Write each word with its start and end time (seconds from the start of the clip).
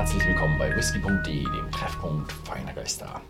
herzlich 0.00 0.26
willkommen 0.28 0.56
bei 0.58 0.74
whisky.de, 0.74 1.42
dem 1.42 1.70
Treffpunkt 1.70 2.32
feiner 2.32 2.72
Geister. 2.72 3.20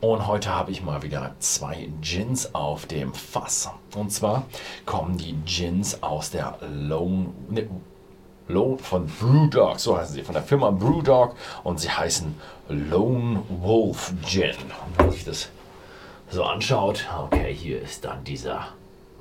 Und 0.00 0.26
heute 0.26 0.52
habe 0.52 0.72
ich 0.72 0.82
mal 0.82 1.00
wieder 1.04 1.36
zwei 1.38 1.88
Gins 2.00 2.52
auf 2.52 2.86
dem 2.86 3.14
Fass. 3.14 3.70
Und 3.94 4.10
zwar 4.10 4.44
kommen 4.86 5.16
die 5.18 5.34
Gins 5.44 6.02
aus 6.02 6.32
der 6.32 6.58
Lone, 6.68 7.28
ne, 7.48 7.68
Lone 8.48 8.76
von 8.78 9.06
Brewdog, 9.06 9.78
so 9.78 9.96
heißen 9.96 10.16
sie, 10.16 10.24
von 10.24 10.34
der 10.34 10.42
Firma 10.42 10.72
Brewdog 10.72 11.36
und 11.62 11.78
sie 11.78 11.90
heißen 11.90 12.34
Lone 12.70 13.44
Wolf 13.60 14.12
Gin. 14.26 14.50
Und 14.50 14.98
wenn 14.98 15.06
man 15.06 15.14
sich 15.14 15.24
das 15.24 15.48
so 16.28 16.42
anschaut, 16.42 17.06
okay, 17.22 17.54
hier 17.54 17.80
ist 17.80 18.04
dann 18.04 18.24
dieser 18.24 18.66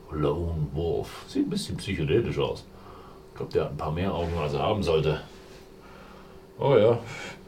Lone 0.10 0.70
Wolf. 0.74 1.26
Sieht 1.28 1.46
ein 1.46 1.52
bisschen 1.52 1.78
psychedelisch 1.78 2.40
aus. 2.40 2.66
Ich 3.30 3.38
glaube, 3.38 3.54
der 3.54 3.66
hat 3.66 3.72
ein 3.74 3.78
paar 3.78 3.92
mehr 3.92 4.12
Augen, 4.12 4.36
als 4.40 4.54
er 4.54 4.64
haben 4.64 4.82
sollte. 4.82 5.22
Oh 6.58 6.78
ja, 6.78 7.00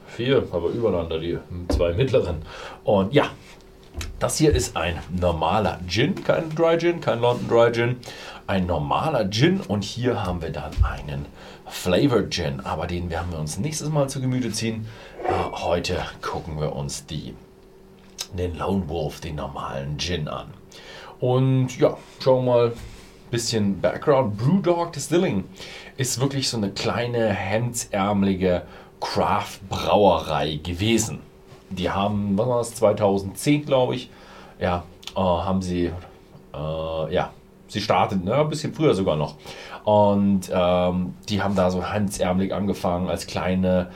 vier, 0.07 0.45
aber 0.51 0.67
übereinander, 0.69 1.19
die 1.19 1.37
zwei 1.69 1.93
mittleren. 1.93 2.41
Und 2.83 3.13
ja, 3.13 3.29
das 4.19 4.37
hier 4.37 4.53
ist 4.53 4.75
ein 4.75 4.99
normaler 5.17 5.79
Gin, 5.87 6.23
kein 6.23 6.53
Dry 6.53 6.77
Gin, 6.77 6.99
kein 6.99 7.21
London 7.21 7.47
Dry 7.47 7.71
Gin. 7.71 7.97
Ein 8.47 8.65
normaler 8.65 9.29
Gin 9.29 9.61
und 9.61 9.83
hier 9.85 10.25
haben 10.25 10.41
wir 10.41 10.51
dann 10.51 10.71
einen 10.83 11.25
Flavored 11.67 12.33
Gin, 12.33 12.59
aber 12.61 12.85
den 12.85 13.09
werden 13.09 13.31
wir 13.31 13.39
uns 13.39 13.57
nächstes 13.57 13.89
Mal 13.89 14.09
zu 14.09 14.19
Gemüte 14.19 14.51
ziehen. 14.51 14.87
Äh, 15.23 15.31
heute 15.53 15.99
gucken 16.21 16.59
wir 16.59 16.75
uns 16.75 17.05
die, 17.05 17.33
den 18.37 18.57
Lone 18.57 18.89
Wolf, 18.89 19.21
den 19.21 19.35
normalen 19.35 19.97
Gin 19.97 20.27
an. 20.27 20.47
Und 21.19 21.77
ja, 21.77 21.97
schauen 22.19 22.45
wir 22.45 22.51
mal, 22.51 22.73
bisschen 23.31 23.81
Background. 23.81 24.37
Brewdog 24.37 24.93
Distilling 24.93 25.43
ist 25.97 26.19
wirklich 26.19 26.49
so 26.49 26.57
eine 26.57 26.71
kleine, 26.71 27.29
hemdsärmelige 27.29 28.63
Craft-Brauerei 28.99 30.59
gewesen. 30.63 31.19
Die 31.69 31.89
haben, 31.89 32.37
was 32.37 32.47
war 32.47 32.57
das, 32.59 32.75
2010 32.75 33.65
glaube 33.65 33.95
ich, 33.95 34.09
ja, 34.59 34.83
äh, 35.15 35.19
haben 35.19 35.61
sie, 35.61 35.91
äh, 36.53 37.13
ja, 37.13 37.31
sie 37.67 37.81
starteten, 37.81 38.25
ne, 38.25 38.35
ein 38.35 38.49
bisschen 38.49 38.73
früher 38.73 38.93
sogar 38.93 39.15
noch. 39.15 39.35
Und 39.83 40.49
ähm, 40.53 41.13
die 41.29 41.41
haben 41.41 41.55
da 41.55 41.69
so 41.69 41.83
hemdsärmelig 41.83 42.53
angefangen 42.53 43.09
als 43.09 43.27
kleine 43.27 43.89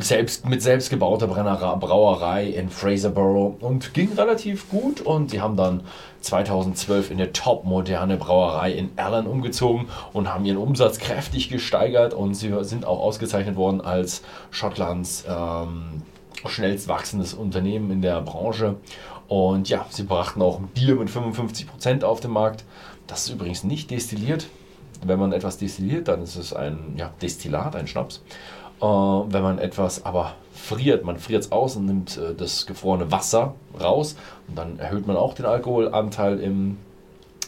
selbst, 0.00 0.46
mit 0.46 0.62
selbstgebauter 0.62 1.26
Brauerei 1.26 2.46
in 2.46 2.70
Fraserborough 2.70 3.56
und 3.60 3.92
ging 3.92 4.12
relativ 4.14 4.68
gut 4.70 5.00
und 5.00 5.30
sie 5.30 5.40
haben 5.40 5.56
dann 5.56 5.82
2012 6.22 7.10
in 7.10 7.18
eine 7.18 7.32
top-moderne 7.32 8.16
Brauerei 8.16 8.72
in 8.72 8.90
Allen 8.96 9.26
umgezogen 9.26 9.88
und 10.12 10.32
haben 10.32 10.46
ihren 10.46 10.56
Umsatz 10.56 10.98
kräftig 10.98 11.50
gesteigert 11.50 12.14
und 12.14 12.34
sie 12.34 12.52
sind 12.64 12.86
auch 12.86 13.00
ausgezeichnet 13.00 13.56
worden 13.56 13.80
als 13.80 14.22
Schottlands 14.50 15.24
ähm, 15.28 16.02
schnellst 16.46 16.88
wachsendes 16.88 17.34
Unternehmen 17.34 17.90
in 17.90 18.00
der 18.00 18.20
Branche 18.22 18.76
und 19.28 19.68
ja, 19.68 19.84
sie 19.90 20.04
brachten 20.04 20.40
auch 20.40 20.58
ein 20.58 20.68
Bier 20.68 20.94
mit 20.94 21.10
55% 21.10 22.02
auf 22.02 22.20
den 22.20 22.30
Markt. 22.30 22.64
Das 23.06 23.24
ist 23.24 23.30
übrigens 23.30 23.62
nicht 23.62 23.90
destilliert. 23.90 24.48
Wenn 25.04 25.18
man 25.18 25.32
etwas 25.32 25.58
destilliert, 25.58 26.08
dann 26.08 26.22
ist 26.22 26.36
es 26.36 26.52
ein 26.52 26.94
ja, 26.96 27.12
Destillat, 27.20 27.76
ein 27.76 27.86
Schnaps. 27.86 28.22
Äh, 28.80 28.84
wenn 28.84 29.42
man 29.42 29.58
etwas 29.58 30.04
aber 30.04 30.34
friert, 30.52 31.04
man 31.04 31.18
friert 31.18 31.44
es 31.44 31.52
aus 31.52 31.76
und 31.76 31.86
nimmt 31.86 32.16
äh, 32.16 32.34
das 32.34 32.66
gefrorene 32.66 33.10
Wasser 33.10 33.54
raus 33.80 34.16
und 34.48 34.56
dann 34.58 34.78
erhöht 34.78 35.06
man 35.06 35.16
auch 35.16 35.34
den 35.34 35.46
Alkoholanteil 35.46 36.38
im, 36.40 36.76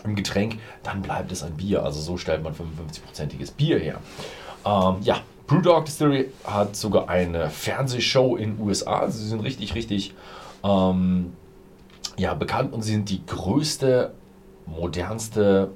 im 0.04 0.16
Getränk, 0.16 0.58
dann 0.82 1.02
bleibt 1.02 1.30
es 1.32 1.42
ein 1.42 1.56
Bier. 1.56 1.84
Also 1.84 2.00
so 2.00 2.16
stellt 2.16 2.42
man 2.42 2.54
55-prozentiges 2.54 3.52
Bier 3.52 3.78
her. 3.78 3.98
Ähm, 4.64 4.96
ja, 5.02 5.20
Brewdog 5.46 5.84
Distillery 5.84 6.30
hat 6.44 6.76
sogar 6.76 7.08
eine 7.08 7.50
Fernsehshow 7.50 8.36
in 8.36 8.56
den 8.56 8.66
USA. 8.66 9.10
Sie 9.10 9.26
sind 9.26 9.40
richtig, 9.40 9.74
richtig 9.74 10.14
ähm, 10.62 11.32
ja, 12.16 12.34
bekannt 12.34 12.72
und 12.72 12.82
sie 12.82 12.92
sind 12.92 13.08
die 13.08 13.24
größte, 13.26 14.12
modernste, 14.66 15.70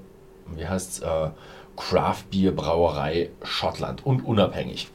wie 0.55 0.67
heißt 0.67 0.93
es, 0.93 1.01
äh, 1.01 1.31
Craft 1.77 2.25
Beer 2.31 2.53
Brauerei 2.53 3.31
Schottland 3.43 4.07
und 4.07 4.25
unabhängig. 4.25 4.89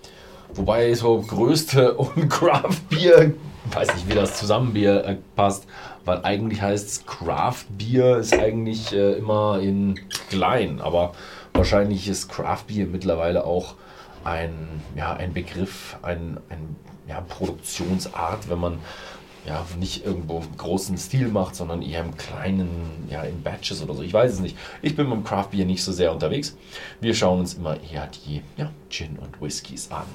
Wobei 0.56 0.94
so 0.94 1.22
größte 1.22 1.94
und 1.98 2.30
Craft 2.30 2.90
Beer, 2.90 3.34
weiß 3.72 3.94
nicht, 3.96 4.10
wie 4.10 4.16
das 4.16 4.38
Zusammenbier 4.38 5.06
äh, 5.06 5.18
passt, 5.36 5.66
weil 6.06 6.24
eigentlich 6.24 6.62
heißt 6.62 6.88
es 6.88 7.06
Craft 7.06 7.66
Beer 7.78 8.18
ist 8.18 8.34
eigentlich 8.34 8.94
äh, 8.94 9.14
immer 9.14 9.60
in 9.60 10.00
klein, 10.30 10.82
aber 10.82 11.14
wahrscheinlich 11.54 12.08
ist 12.08 12.30
Craft 12.30 12.66
Beer 12.68 12.88
mittlerweile 12.88 13.46
auch 13.46 13.76
ein, 14.24 14.82
ja, 14.96 15.14
ein 15.14 15.34
Begriff, 15.34 15.98
ein, 16.02 16.40
ein 16.50 16.76
ja, 17.08 17.22
Produktionsart, 17.22 18.50
wenn 18.50 18.60
man 18.60 18.80
ja, 19.46 19.66
nicht 19.80 20.06
irgendwo 20.06 20.40
im 20.40 20.58
großen 20.58 20.98
Stil 20.98 21.30
macht, 21.30 21.56
sondern 21.56 21.82
eher 21.82 22.02
im 22.02 22.16
kleinen, 22.18 23.08
ja, 23.10 23.24
in 23.24 23.42
Batches 23.42 23.82
oder 23.82 23.94
so. 23.94 24.04
Ich 24.04 24.14
weiß 24.14 24.34
es 24.34 24.40
nicht. 24.40 24.58
Ich 24.82 24.96
bin 24.96 25.10
beim 25.10 25.24
Craft 25.24 25.50
Beer 25.52 25.66
nicht 25.66 25.84
so 25.84 25.92
sehr 25.92 26.12
unterwegs. 26.12 26.56
Wir 27.00 27.14
schauen 27.14 27.40
uns 27.40 27.54
immer 27.54 27.78
eher 27.82 28.08
die 28.08 28.42
ja, 28.58 28.72
Gin 28.90 29.18
und 29.18 29.42
Whiskys 29.42 29.92
an. 29.92 30.06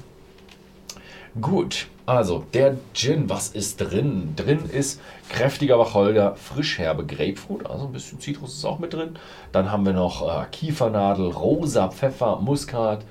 Gut, 1.41 1.87
also 2.05 2.45
der 2.53 2.77
Gin, 2.93 3.29
was 3.29 3.49
ist 3.49 3.77
drin? 3.77 4.35
Drin 4.37 4.69
ist 4.69 5.01
kräftiger 5.27 5.77
Wacholder, 5.77 6.35
frischherbe 6.37 7.05
Grapefruit, 7.05 7.65
also 7.65 7.87
ein 7.87 7.91
bisschen 7.91 8.21
Zitrus 8.21 8.53
ist 8.53 8.63
auch 8.63 8.79
mit 8.79 8.93
drin. 8.93 9.17
Dann 9.51 9.69
haben 9.69 9.85
wir 9.85 9.91
noch 9.91 10.21
äh, 10.21 10.45
Kiefernadel, 10.49 11.31
rosa 11.31 11.89
Pfeffer, 11.89 12.39
Muskat, 12.39 13.03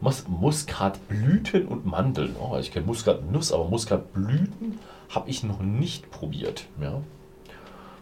Mus 0.00 0.24
Muskatblüten 0.26 1.68
und 1.68 1.86
Mandeln. 1.86 2.34
Oh, 2.40 2.56
ich 2.58 2.72
kenne 2.72 2.86
Muskatnuss, 2.86 3.52
aber 3.52 3.66
Muskatblüten 3.66 4.80
habe 5.10 5.30
ich 5.30 5.44
noch 5.44 5.60
nicht 5.60 6.10
probiert. 6.10 6.64
Ja. 6.80 7.02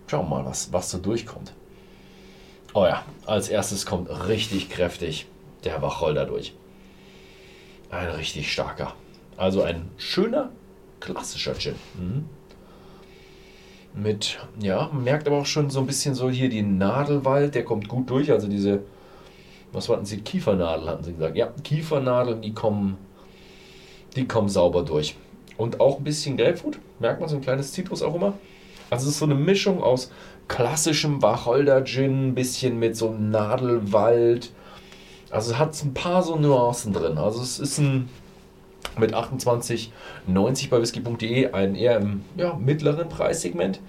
Schauen 0.07 0.31
wir 0.31 0.37
mal, 0.37 0.47
was, 0.47 0.73
was 0.73 0.91
so 0.91 0.97
durchkommt. 0.97 1.53
Oh 2.73 2.87
ja, 2.87 3.05
als 3.27 3.51
erstes 3.51 3.85
kommt 3.85 4.09
richtig 4.29 4.71
kräftig 4.71 5.27
der 5.65 5.83
Wacholder 5.83 6.25
durch. 6.25 6.55
Ein 7.91 8.09
richtig 8.09 8.51
starker. 8.51 8.95
Also 9.39 9.63
ein 9.63 9.89
schöner, 9.97 10.51
klassischer 10.99 11.55
Gin. 11.55 11.77
Mhm. 11.97 12.25
Mit, 13.95 14.39
ja, 14.61 14.91
man 14.93 15.05
merkt 15.05 15.29
aber 15.29 15.39
auch 15.39 15.47
schon 15.47 15.71
so 15.71 15.79
ein 15.81 15.87
bisschen 15.87 16.15
so 16.15 16.29
hier 16.29 16.49
die 16.49 16.63
Nadelwald, 16.63 17.55
der 17.55 17.65
kommt 17.65 17.89
gut 17.89 18.11
durch. 18.11 18.33
Also 18.33 18.49
diese, 18.49 18.83
was 19.73 19.89
hatten 19.89 20.05
sie? 20.05 20.21
Kiefernadel 20.21 20.89
hatten 20.89 21.05
sie 21.05 21.13
gesagt. 21.13 21.37
Ja, 21.37 21.53
Kiefernadeln, 21.63 22.43
die 22.43 22.53
kommen, 22.53 22.99
die 24.17 24.27
kommen 24.27 24.49
sauber 24.49 24.83
durch. 24.83 25.17
Und 25.57 25.81
auch 25.81 25.99
ein 25.99 26.05
bisschen 26.05 26.37
Grapefruit, 26.37 26.79
merkt 26.99 27.21
man 27.21 27.29
so 27.29 27.37
ein 27.37 27.43
kleines 27.43 27.73
Zitrusaroma. 27.73 28.35
Also 28.91 29.07
es 29.07 29.15
ist 29.15 29.19
so 29.21 29.25
eine 29.25 29.35
Mischung 29.37 29.83
aus 29.83 30.11
klassischem 30.49 31.23
Wacholder-Gin, 31.23 32.29
ein 32.29 32.35
bisschen 32.35 32.79
mit 32.79 32.97
so 32.97 33.13
Nadelwald. 33.13 34.51
Also 35.31 35.53
es 35.53 35.59
hat 35.59 35.81
ein 35.85 35.95
paar 35.95 36.25
so 36.25 36.37
Nuancen 36.37 36.93
drin. 36.93 37.19
Also 37.19 37.41
es 37.41 37.61
ist 37.61 37.79
ein 37.79 38.09
mit 38.97 39.15
28,90 39.15 40.71
bei 40.71 40.81
whisky.de, 40.81 41.53
ein 41.53 41.75
eher 41.75 41.99
im 41.99 42.25
ja, 42.37 42.55
mittleren 42.55 43.09
Preissegment. 43.09 43.81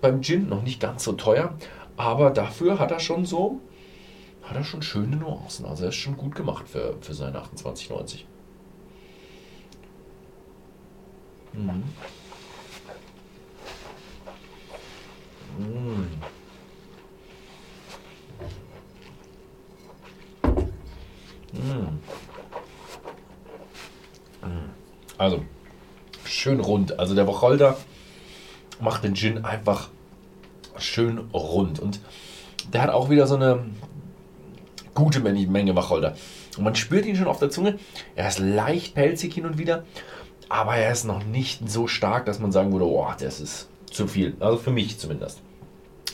Beim 0.00 0.22
Gin 0.22 0.48
noch 0.48 0.62
nicht 0.62 0.80
ganz 0.80 1.04
so 1.04 1.12
teuer, 1.12 1.54
aber 1.96 2.30
dafür 2.30 2.78
hat 2.78 2.90
er 2.90 3.00
schon 3.00 3.26
so, 3.26 3.60
hat 4.42 4.56
er 4.56 4.64
schon 4.64 4.82
schöne 4.82 5.16
Nuancen. 5.16 5.66
Also 5.66 5.84
er 5.84 5.88
ist 5.90 5.96
schon 5.96 6.16
gut 6.16 6.34
gemacht 6.34 6.68
für, 6.68 6.94
für 7.00 7.14
seine 7.14 7.38
28,90. 7.38 8.24
Mhm. 11.52 11.82
Mhm. 15.58 16.08
Mhm. 21.52 21.98
Also, 25.18 25.42
schön 26.24 26.60
rund. 26.60 26.98
Also 26.98 27.14
der 27.14 27.26
Wacholder 27.26 27.76
macht 28.80 29.04
den 29.04 29.14
Gin 29.14 29.44
einfach 29.44 29.88
schön 30.78 31.18
rund. 31.32 31.80
Und 31.80 32.00
der 32.72 32.82
hat 32.82 32.90
auch 32.90 33.10
wieder 33.10 33.26
so 33.26 33.34
eine 33.34 33.64
gute 34.94 35.20
Menge 35.20 35.74
Wacholder. 35.76 36.14
Und 36.56 36.64
man 36.64 36.74
spürt 36.74 37.06
ihn 37.06 37.16
schon 37.16 37.26
auf 37.26 37.38
der 37.38 37.50
Zunge. 37.50 37.78
Er 38.16 38.28
ist 38.28 38.38
leicht 38.38 38.94
pelzig 38.94 39.34
hin 39.34 39.46
und 39.46 39.58
wieder, 39.58 39.84
aber 40.48 40.76
er 40.76 40.92
ist 40.92 41.04
noch 41.04 41.24
nicht 41.24 41.68
so 41.70 41.86
stark, 41.86 42.26
dass 42.26 42.40
man 42.40 42.52
sagen 42.52 42.72
würde, 42.72 42.86
oh, 42.86 43.06
das 43.18 43.40
ist 43.40 43.68
zu 43.90 44.06
viel. 44.06 44.36
Also 44.40 44.58
für 44.58 44.70
mich 44.70 44.98
zumindest. 44.98 45.40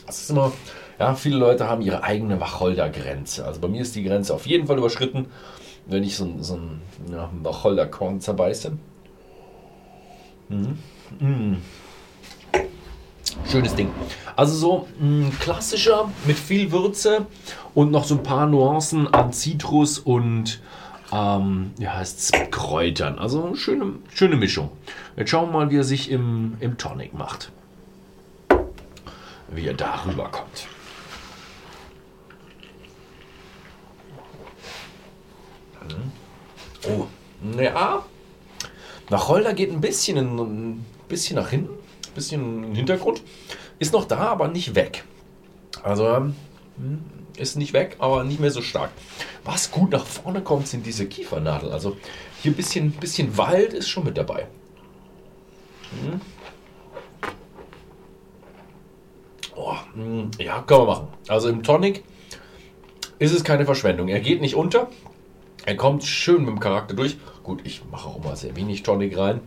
Das 0.05 0.21
ist 0.21 0.29
immer, 0.29 0.51
ja, 0.99 1.15
viele 1.15 1.37
Leute 1.37 1.67
haben 1.67 1.81
ihre 1.81 2.03
eigene 2.03 2.39
Wacholdergrenze. 2.39 3.45
Also 3.45 3.59
bei 3.59 3.67
mir 3.67 3.81
ist 3.81 3.95
die 3.95 4.03
Grenze 4.03 4.33
auf 4.33 4.45
jeden 4.45 4.67
Fall 4.67 4.77
überschritten, 4.77 5.27
wenn 5.87 6.03
ich 6.03 6.15
so, 6.15 6.31
so 6.41 6.55
ein 6.55 6.81
ja, 7.11 7.29
Wacholderkorn 7.41 8.21
zerbeiße. 8.21 8.77
Mhm. 10.49 10.77
Mhm. 11.19 11.61
Schönes 13.49 13.75
Ding. 13.75 13.89
Also 14.35 14.55
so 14.55 14.87
ein 14.99 15.35
klassischer 15.39 16.09
mit 16.25 16.37
viel 16.37 16.71
Würze 16.71 17.25
und 17.73 17.91
noch 17.91 18.05
so 18.05 18.15
ein 18.15 18.23
paar 18.23 18.47
Nuancen 18.47 19.13
an 19.13 19.33
Zitrus 19.33 19.99
und 19.99 20.61
ähm, 21.11 21.71
ja, 21.77 21.95
heißt 21.95 22.33
Kräutern. 22.51 23.19
Also 23.19 23.45
eine 23.45 23.55
schöne, 23.55 23.93
schöne 24.13 24.35
Mischung. 24.35 24.71
Jetzt 25.15 25.29
schauen 25.29 25.49
wir 25.49 25.59
mal, 25.59 25.71
wie 25.71 25.77
er 25.77 25.83
sich 25.83 26.09
im, 26.11 26.57
im 26.59 26.77
Tonic 26.77 27.13
macht. 27.13 27.51
Wie 29.49 29.67
er 29.67 29.73
da 29.73 30.03
rüberkommt. 30.05 30.67
Oh, 36.87 37.07
ja. 37.59 38.03
Nach 39.09 39.27
Holder 39.27 39.53
geht 39.53 39.71
ein 39.71 39.81
bisschen, 39.81 40.17
ein 40.17 40.85
bisschen 41.07 41.35
nach 41.35 41.49
hinten, 41.49 41.73
ein 41.73 42.13
bisschen 42.15 42.63
im 42.63 42.75
Hintergrund. 42.75 43.21
Ist 43.77 43.93
noch 43.93 44.05
da, 44.05 44.17
aber 44.17 44.47
nicht 44.47 44.75
weg. 44.75 45.03
Also 45.83 46.07
ähm, 46.07 46.35
ist 47.37 47.57
nicht 47.57 47.73
weg, 47.73 47.97
aber 47.99 48.23
nicht 48.23 48.39
mehr 48.39 48.51
so 48.51 48.61
stark. 48.61 48.91
Was 49.43 49.71
gut 49.71 49.91
nach 49.91 50.05
vorne 50.05 50.41
kommt, 50.41 50.67
sind 50.67 50.85
diese 50.85 51.05
Kiefernadeln. 51.05 51.71
Also 51.71 51.97
hier 52.41 52.51
ein 52.51 52.55
bisschen, 52.55 52.91
bisschen 52.91 53.37
Wald 53.37 53.73
ist 53.73 53.89
schon 53.89 54.05
mit 54.05 54.17
dabei. 54.17 54.47
Hm. 55.91 56.21
Oh, 59.55 59.75
hm, 59.93 60.31
ja, 60.39 60.61
können 60.61 60.81
wir 60.81 60.85
machen. 60.85 61.07
Also 61.27 61.49
im 61.49 61.63
Tonic 61.63 62.03
ist 63.19 63.33
es 63.33 63.43
keine 63.43 63.65
Verschwendung. 63.65 64.09
Er 64.09 64.19
geht 64.19 64.41
nicht 64.41 64.55
unter. 64.55 64.89
Er 65.65 65.75
kommt 65.75 66.03
schön 66.03 66.41
mit 66.41 66.49
dem 66.49 66.59
Charakter 66.59 66.93
durch. 66.93 67.17
Gut, 67.41 67.61
ich 67.63 67.81
mache 67.91 68.07
auch 68.07 68.23
immer 68.23 68.35
sehr 68.35 68.55
wenig 68.55 68.83
Tonic 68.83 69.17
rein. 69.17 69.41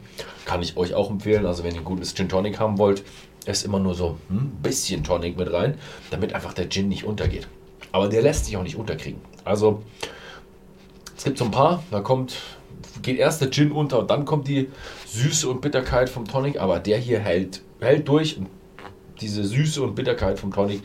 Kann 0.47 0.62
ich 0.62 0.76
euch 0.76 0.94
auch 0.94 1.11
empfehlen. 1.11 1.47
Also 1.47 1.62
wenn 1.62 1.75
ihr 1.75 1.81
ein 1.81 1.85
gutes 1.85 2.12
Gin 2.12 2.29
Tonic 2.29 2.59
haben 2.59 2.76
wollt, 2.79 3.05
ist 3.47 3.65
immer 3.65 3.79
nur 3.79 3.94
so 3.94 4.19
ein 4.29 4.37
hm, 4.37 4.50
bisschen 4.61 5.05
Tonic 5.05 5.38
mit 5.38 5.53
rein, 5.53 5.79
damit 6.11 6.32
einfach 6.32 6.55
der 6.55 6.69
Gin 6.69 6.88
nicht 6.88 7.05
untergeht. 7.05 7.47
Aber 7.93 8.09
der 8.09 8.23
lässt 8.23 8.47
sich 8.47 8.56
auch 8.56 8.65
nicht 8.65 8.76
unterkriegen. 8.76 9.20
Also 9.44 9.82
es 11.17 11.23
gibt 11.23 11.38
so 11.38 11.44
ein 11.44 11.53
paar, 11.53 11.85
da 11.93 12.00
kommt, 12.00 12.37
geht 13.00 13.19
erst 13.19 13.41
der 13.41 13.50
Gin 13.50 13.70
unter 13.70 14.00
und 14.00 14.11
dann 14.11 14.25
kommt 14.25 14.49
die 14.49 14.70
Süße 15.06 15.49
und 15.49 15.61
Bitterkeit 15.61 16.11
vom 16.11 16.26
Tonic, 16.26 16.61
aber 16.61 16.81
der 16.81 16.99
hier 16.99 17.20
hält, 17.20 17.62
hält 17.81 18.09
durch. 18.09 18.41
Diese 19.20 19.44
Süße 19.44 19.82
und 19.82 19.94
Bitterkeit 19.94 20.38
vom 20.38 20.53
Tonic 20.53 20.82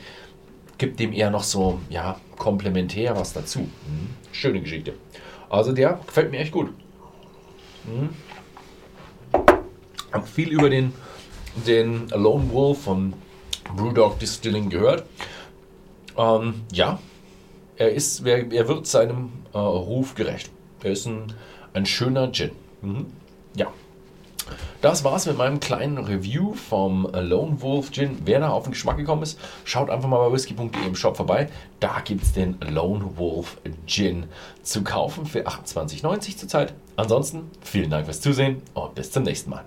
gibt 0.77 0.99
dem 0.99 1.13
eher 1.13 1.29
noch 1.29 1.43
so, 1.43 1.79
ja, 1.89 2.19
komplementär 2.37 3.15
was 3.15 3.33
dazu. 3.33 3.59
Mhm. 3.59 4.09
Schöne 4.31 4.61
Geschichte. 4.61 4.93
Also 5.49 5.71
der 5.71 5.99
gefällt 6.05 6.31
mir 6.31 6.39
echt 6.39 6.51
gut. 6.51 6.73
Mhm. 7.85 8.09
Hab 10.11 10.27
viel 10.27 10.49
über 10.49 10.69
den, 10.69 10.93
den 11.67 12.07
Lone 12.09 12.51
Wolf 12.51 12.83
von 12.83 13.13
Brewdog 13.75 14.19
Distilling 14.19 14.69
gehört. 14.69 15.05
Ähm, 16.17 16.61
ja, 16.71 16.99
er, 17.77 17.91
ist, 17.91 18.25
er 18.25 18.67
wird 18.67 18.87
seinem 18.87 19.31
äh, 19.53 19.57
Ruf 19.57 20.15
gerecht. 20.15 20.51
Er 20.83 20.91
ist 20.91 21.05
ein, 21.07 21.33
ein 21.73 21.85
schöner 21.85 22.31
Gin. 22.31 22.51
Mhm. 22.81 23.07
Ja. 23.55 23.71
Das 24.83 25.05
war's 25.05 25.25
mit 25.27 25.37
meinem 25.37 25.61
kleinen 25.61 25.97
Review 25.97 26.55
vom 26.55 27.07
Lone 27.13 27.61
Wolf 27.61 27.91
Gin. 27.91 28.17
Wer 28.25 28.41
da 28.41 28.49
auf 28.49 28.63
den 28.63 28.73
Geschmack 28.73 28.97
gekommen 28.97 29.23
ist, 29.23 29.39
schaut 29.63 29.89
einfach 29.89 30.09
mal 30.09 30.27
bei 30.27 30.33
whisky.de 30.33 30.85
im 30.85 30.93
Shop 30.93 31.15
vorbei. 31.15 31.47
Da 31.79 32.01
gibt 32.03 32.21
es 32.23 32.33
den 32.33 32.57
Lone 32.59 33.17
Wolf 33.17 33.55
Gin 33.87 34.25
zu 34.61 34.83
kaufen 34.83 35.25
für 35.25 35.47
28,90 35.47 36.35
zurzeit. 36.35 36.73
Ansonsten 36.97 37.49
vielen 37.61 37.91
Dank 37.91 38.03
fürs 38.07 38.19
Zusehen 38.19 38.61
und 38.73 38.93
bis 38.93 39.09
zum 39.09 39.23
nächsten 39.23 39.51
Mal. 39.51 39.63